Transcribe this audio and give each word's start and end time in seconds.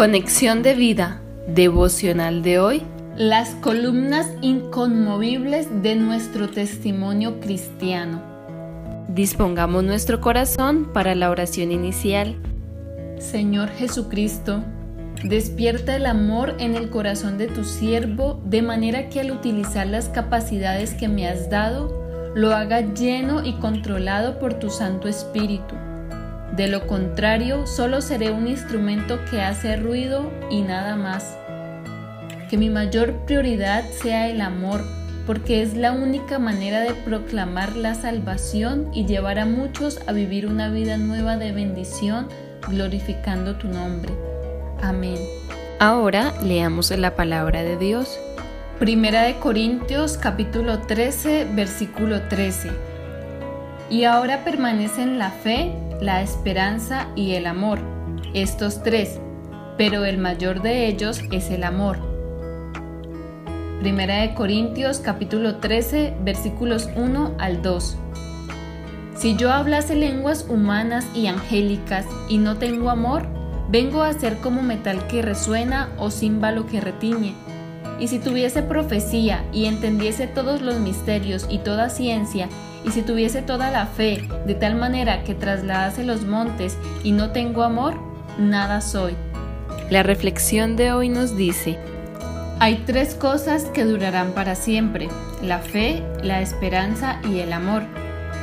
Conexión 0.00 0.62
de 0.62 0.72
vida 0.72 1.20
devocional 1.46 2.42
de 2.42 2.58
hoy. 2.58 2.82
Las 3.18 3.50
columnas 3.56 4.30
inconmovibles 4.40 5.68
de 5.82 5.94
nuestro 5.94 6.48
testimonio 6.48 7.38
cristiano. 7.38 8.22
Dispongamos 9.08 9.84
nuestro 9.84 10.22
corazón 10.22 10.90
para 10.94 11.14
la 11.14 11.28
oración 11.28 11.70
inicial. 11.70 12.36
Señor 13.18 13.68
Jesucristo, 13.72 14.64
despierta 15.22 15.96
el 15.96 16.06
amor 16.06 16.56
en 16.60 16.76
el 16.76 16.88
corazón 16.88 17.36
de 17.36 17.48
tu 17.48 17.64
siervo 17.64 18.40
de 18.46 18.62
manera 18.62 19.10
que 19.10 19.20
al 19.20 19.30
utilizar 19.30 19.86
las 19.86 20.08
capacidades 20.08 20.94
que 20.94 21.08
me 21.08 21.28
has 21.28 21.50
dado, 21.50 22.32
lo 22.34 22.54
haga 22.54 22.80
lleno 22.80 23.44
y 23.44 23.52
controlado 23.58 24.38
por 24.38 24.54
tu 24.54 24.70
Santo 24.70 25.08
Espíritu 25.08 25.74
de 26.56 26.66
lo 26.66 26.86
contrario, 26.86 27.66
solo 27.66 28.00
seré 28.00 28.30
un 28.30 28.48
instrumento 28.48 29.24
que 29.30 29.40
hace 29.40 29.76
ruido 29.76 30.30
y 30.50 30.62
nada 30.62 30.96
más. 30.96 31.36
Que 32.48 32.56
mi 32.56 32.70
mayor 32.70 33.12
prioridad 33.26 33.84
sea 34.02 34.28
el 34.28 34.40
amor, 34.40 34.82
porque 35.26 35.62
es 35.62 35.74
la 35.74 35.92
única 35.92 36.40
manera 36.40 36.80
de 36.80 36.92
proclamar 36.92 37.76
la 37.76 37.94
salvación 37.94 38.88
y 38.92 39.06
llevar 39.06 39.38
a 39.38 39.46
muchos 39.46 40.00
a 40.08 40.12
vivir 40.12 40.46
una 40.46 40.70
vida 40.70 40.96
nueva 40.96 41.36
de 41.36 41.52
bendición, 41.52 42.28
glorificando 42.68 43.56
tu 43.56 43.68
nombre. 43.68 44.12
Amén. 44.82 45.18
Ahora 45.78 46.34
leamos 46.42 46.90
la 46.90 47.14
palabra 47.14 47.62
de 47.62 47.76
Dios. 47.76 48.18
Primera 48.80 49.22
de 49.22 49.36
Corintios 49.36 50.16
capítulo 50.16 50.80
13, 50.80 51.48
versículo 51.54 52.22
13. 52.22 52.70
Y 53.88 54.04
ahora 54.04 54.42
permanecen 54.42 55.18
la 55.18 55.30
fe, 55.30 55.72
la 56.00 56.22
esperanza 56.22 57.08
y 57.14 57.32
el 57.32 57.46
amor, 57.46 57.78
estos 58.32 58.82
tres, 58.82 59.20
pero 59.76 60.04
el 60.04 60.18
mayor 60.18 60.62
de 60.62 60.86
ellos 60.86 61.20
es 61.30 61.50
el 61.50 61.62
amor. 61.62 61.98
Primera 63.80 64.16
de 64.22 64.34
Corintios 64.34 64.98
capítulo 64.98 65.56
13 65.56 66.16
versículos 66.22 66.88
1 66.96 67.34
al 67.38 67.62
2. 67.62 67.96
Si 69.14 69.36
yo 69.36 69.52
hablase 69.52 69.94
lenguas 69.94 70.46
humanas 70.48 71.06
y 71.14 71.26
angélicas 71.26 72.06
y 72.28 72.38
no 72.38 72.56
tengo 72.56 72.88
amor, 72.88 73.26
vengo 73.68 74.02
a 74.02 74.12
ser 74.14 74.38
como 74.38 74.62
metal 74.62 75.06
que 75.06 75.20
resuena 75.20 75.90
o 75.98 76.10
címbalo 76.10 76.66
que 76.66 76.80
retiñe. 76.80 77.34
Y 78.00 78.08
si 78.08 78.18
tuviese 78.18 78.62
profecía 78.62 79.44
y 79.52 79.66
entendiese 79.66 80.26
todos 80.26 80.62
los 80.62 80.80
misterios 80.80 81.46
y 81.48 81.58
toda 81.58 81.90
ciencia, 81.90 82.48
y 82.84 82.90
si 82.90 83.02
tuviese 83.02 83.42
toda 83.42 83.70
la 83.70 83.86
fe, 83.86 84.26
de 84.46 84.54
tal 84.54 84.74
manera 84.74 85.22
que 85.22 85.34
trasladase 85.34 86.02
los 86.02 86.24
montes 86.24 86.78
y 87.04 87.12
no 87.12 87.30
tengo 87.30 87.62
amor, 87.62 87.94
nada 88.38 88.80
soy. 88.80 89.14
La 89.90 90.02
reflexión 90.02 90.76
de 90.76 90.92
hoy 90.92 91.10
nos 91.10 91.36
dice, 91.36 91.78
hay 92.58 92.82
tres 92.86 93.14
cosas 93.14 93.64
que 93.64 93.84
durarán 93.84 94.32
para 94.32 94.54
siempre, 94.54 95.08
la 95.42 95.58
fe, 95.58 96.02
la 96.22 96.40
esperanza 96.40 97.20
y 97.28 97.40
el 97.40 97.52
amor, 97.52 97.82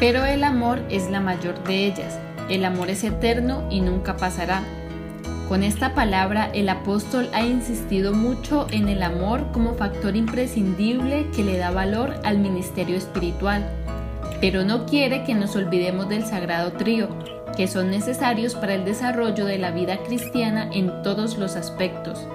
pero 0.00 0.24
el 0.24 0.44
amor 0.44 0.80
es 0.90 1.10
la 1.10 1.20
mayor 1.20 1.62
de 1.64 1.86
ellas. 1.86 2.18
El 2.48 2.64
amor 2.64 2.90
es 2.90 3.02
eterno 3.04 3.66
y 3.70 3.80
nunca 3.80 4.16
pasará. 4.16 4.62
Con 5.54 5.62
esta 5.62 5.94
palabra 5.94 6.50
el 6.52 6.68
apóstol 6.68 7.30
ha 7.32 7.44
insistido 7.44 8.12
mucho 8.12 8.66
en 8.72 8.88
el 8.88 9.04
amor 9.04 9.52
como 9.52 9.74
factor 9.74 10.16
imprescindible 10.16 11.28
que 11.30 11.44
le 11.44 11.58
da 11.58 11.70
valor 11.70 12.14
al 12.24 12.38
ministerio 12.38 12.96
espiritual 12.96 13.64
pero 14.40 14.64
no 14.64 14.84
quiere 14.84 15.22
que 15.22 15.32
nos 15.32 15.54
olvidemos 15.54 16.08
del 16.08 16.24
sagrado 16.24 16.72
trío, 16.72 17.08
que 17.56 17.68
son 17.68 17.88
necesarios 17.88 18.56
para 18.56 18.74
el 18.74 18.84
desarrollo 18.84 19.46
de 19.46 19.58
la 19.58 19.70
vida 19.70 19.98
cristiana 19.98 20.68
en 20.72 21.02
todos 21.04 21.38
los 21.38 21.54
aspectos. 21.54 22.26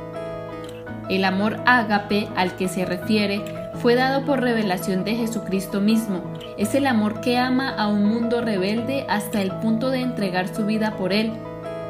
El 1.09 1.25
amor 1.25 1.57
ágape 1.65 2.29
al 2.37 2.55
que 2.55 2.69
se 2.69 2.85
refiere 2.85 3.41
fue 3.81 3.95
dado 3.95 4.23
por 4.23 4.39
revelación 4.39 5.03
de 5.03 5.15
Jesucristo 5.15 5.81
mismo. 5.81 6.23
Es 6.57 6.73
el 6.73 6.87
amor 6.87 7.19
que 7.19 7.37
ama 7.37 7.67
a 7.67 7.87
un 7.87 8.05
mundo 8.05 8.39
rebelde 8.39 9.05
hasta 9.09 9.41
el 9.41 9.51
punto 9.51 9.89
de 9.89 9.99
entregar 9.99 10.47
su 10.55 10.65
vida 10.65 10.95
por 10.95 11.11
él, 11.11 11.33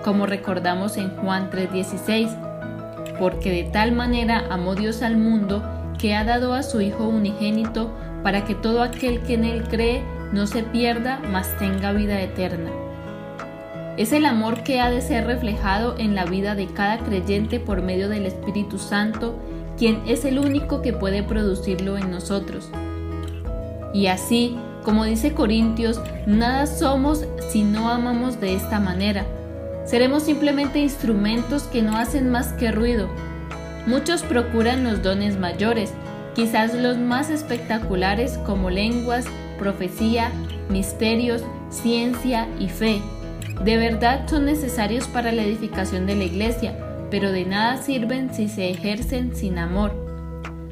como 0.03 0.25
recordamos 0.25 0.97
en 0.97 1.09
Juan 1.17 1.49
3:16. 1.49 2.29
Porque 3.19 3.51
de 3.51 3.63
tal 3.63 3.91
manera 3.91 4.45
amó 4.49 4.75
Dios 4.75 5.01
al 5.01 5.17
mundo 5.17 5.63
que 5.97 6.15
ha 6.15 6.23
dado 6.23 6.53
a 6.53 6.63
su 6.63 6.81
Hijo 6.81 7.07
unigénito 7.07 7.91
para 8.23 8.45
que 8.45 8.55
todo 8.55 8.81
aquel 8.81 9.21
que 9.21 9.33
en 9.33 9.43
Él 9.43 9.63
cree 9.67 10.03
no 10.31 10.47
se 10.47 10.63
pierda, 10.63 11.19
mas 11.31 11.57
tenga 11.57 11.91
vida 11.91 12.21
eterna. 12.21 12.69
Es 13.97 14.13
el 14.13 14.25
amor 14.25 14.63
que 14.63 14.79
ha 14.79 14.89
de 14.89 15.01
ser 15.01 15.27
reflejado 15.27 15.95
en 15.97 16.15
la 16.15 16.23
vida 16.23 16.55
de 16.55 16.67
cada 16.67 16.99
creyente 16.99 17.59
por 17.59 17.81
medio 17.81 18.07
del 18.07 18.25
Espíritu 18.25 18.77
Santo, 18.77 19.35
quien 19.77 20.01
es 20.07 20.23
el 20.23 20.39
único 20.39 20.81
que 20.81 20.93
puede 20.93 21.23
producirlo 21.23 21.97
en 21.97 22.09
nosotros. 22.09 22.69
Y 23.93 24.07
así, 24.07 24.57
como 24.83 25.03
dice 25.03 25.33
Corintios, 25.33 25.99
nada 26.25 26.65
somos 26.65 27.25
si 27.49 27.63
no 27.63 27.89
amamos 27.89 28.39
de 28.39 28.55
esta 28.55 28.79
manera. 28.79 29.25
Seremos 29.89 30.21
simplemente 30.21 30.77
instrumentos 30.77 31.63
que 31.63 31.81
no 31.81 31.97
hacen 31.97 32.29
más 32.29 32.53
que 32.53 32.71
ruido. 32.71 33.09
Muchos 33.87 34.21
procuran 34.21 34.83
los 34.83 35.01
dones 35.01 35.39
mayores, 35.39 35.91
quizás 36.35 36.75
los 36.75 36.99
más 36.99 37.31
espectaculares 37.31 38.37
como 38.45 38.69
lenguas, 38.69 39.25
profecía, 39.57 40.31
misterios, 40.69 41.43
ciencia 41.71 42.47
y 42.59 42.69
fe. 42.69 43.01
De 43.65 43.77
verdad 43.77 44.27
son 44.29 44.45
necesarios 44.45 45.07
para 45.07 45.31
la 45.31 45.41
edificación 45.41 46.05
de 46.05 46.15
la 46.15 46.25
iglesia, 46.25 46.77
pero 47.09 47.31
de 47.31 47.45
nada 47.45 47.81
sirven 47.81 48.31
si 48.31 48.47
se 48.47 48.69
ejercen 48.69 49.35
sin 49.35 49.57
amor. 49.57 49.95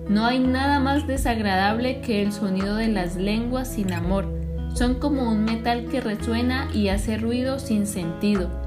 No 0.07 0.27
hay 0.27 0.37
nada 0.37 0.79
más 0.79 1.07
desagradable 1.07 2.01
que 2.01 2.21
el 2.21 2.31
sonido 2.31 2.75
de 2.75 2.89
las 2.89 3.15
lenguas 3.15 3.67
sin 3.67 3.93
amor. 3.93 4.27
Son 4.75 4.99
como 4.99 5.23
un 5.23 5.43
metal 5.43 5.85
que 5.85 6.01
resuena 6.01 6.69
y 6.71 6.89
hace 6.89 7.17
ruido 7.17 7.57
sin 7.57 7.87
sentido. 7.87 8.66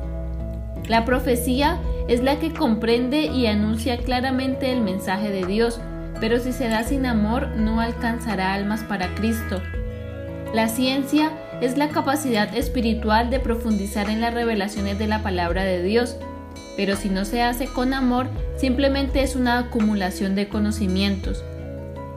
La 0.90 1.04
profecía 1.04 1.78
es 2.08 2.20
la 2.20 2.40
que 2.40 2.52
comprende 2.52 3.26
y 3.26 3.46
anuncia 3.46 3.98
claramente 3.98 4.72
el 4.72 4.80
mensaje 4.80 5.30
de 5.30 5.46
Dios, 5.46 5.80
pero 6.18 6.40
si 6.40 6.50
se 6.52 6.66
da 6.66 6.82
sin 6.82 7.06
amor 7.06 7.46
no 7.50 7.80
alcanzará 7.80 8.54
almas 8.54 8.82
para 8.82 9.14
Cristo. 9.14 9.62
La 10.52 10.66
ciencia 10.66 11.30
es 11.60 11.78
la 11.78 11.90
capacidad 11.90 12.52
espiritual 12.56 13.30
de 13.30 13.38
profundizar 13.38 14.10
en 14.10 14.20
las 14.20 14.34
revelaciones 14.34 14.98
de 14.98 15.06
la 15.06 15.22
palabra 15.22 15.62
de 15.62 15.80
Dios, 15.80 16.16
pero 16.76 16.96
si 16.96 17.08
no 17.08 17.24
se 17.24 17.40
hace 17.40 17.66
con 17.66 17.94
amor, 17.94 18.26
simplemente 18.56 19.22
es 19.22 19.36
una 19.36 19.58
acumulación 19.60 20.34
de 20.34 20.48
conocimientos. 20.48 21.44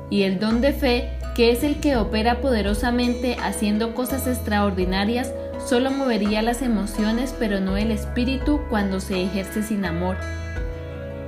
Y 0.10 0.24
el 0.24 0.40
don 0.40 0.62
de 0.62 0.74
fe, 0.74 1.12
que 1.36 1.52
es 1.52 1.64
el 1.64 1.80
que 1.80 1.96
opera 1.96 2.42
poderosamente 2.42 3.38
haciendo 3.40 3.94
cosas 3.94 4.26
extraordinarias, 4.26 5.32
solo 5.66 5.92
movería 5.92 6.42
las 6.42 6.62
emociones 6.62 7.36
pero 7.38 7.60
no 7.60 7.76
el 7.78 7.92
espíritu 7.92 8.62
cuando 8.70 9.00
se 9.00 9.24
ejerce 9.24 9.62
sin 9.64 9.86
amor. 9.86 10.18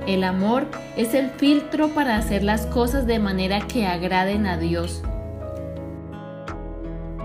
El 0.06 0.24
amor 0.24 0.66
es 0.96 1.14
el 1.14 1.30
filtro 1.30 1.88
para 1.88 2.16
hacer 2.16 2.44
las 2.44 2.66
cosas 2.66 3.06
de 3.06 3.18
manera 3.18 3.66
que 3.66 3.86
agraden 3.86 4.46
a 4.46 4.56
Dios. 4.56 5.02